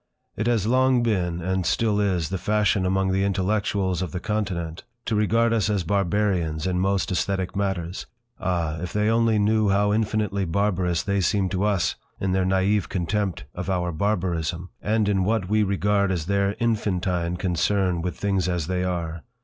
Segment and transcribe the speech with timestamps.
[0.35, 4.83] It has long been, and still is, the fashion among the intellectuals of the Continent
[5.05, 8.07] to regard us as barbarians in most aesthetic matters.
[8.39, 8.79] Ah!
[8.79, 13.43] If they only knew how infinitely barbarous they seem to us in their naive contempt
[13.53, 18.65] of our barbarism, and in what we regard as their infantine concern with things as
[18.65, 19.21] they are.